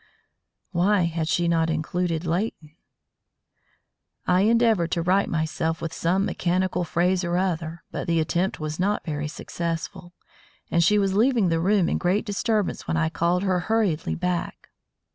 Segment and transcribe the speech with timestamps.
[0.71, 2.75] Why had she not included Leighton?
[4.25, 8.79] I endeavoured to right myself with some mechanical phrase or other, but the attempt was
[8.79, 10.15] not very successful,
[10.71, 14.69] and she was leaving the room in great disturbance when I called her hurriedly back.